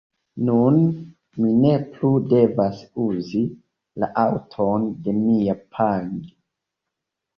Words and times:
Nun 0.45 0.77
mi 1.41 1.51
ne 1.65 1.73
plu 1.97 2.09
devas 2.31 2.81
uzi 3.05 3.43
la 4.05 4.11
aŭton 4.25 4.89
de 5.05 5.15
mia 5.23 5.61
panjo. 5.77 6.35